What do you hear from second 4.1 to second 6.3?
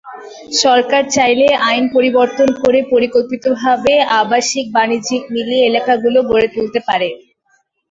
আবাসিক-বাণিজ্যিক মিলিয়ে এলাকাগুলো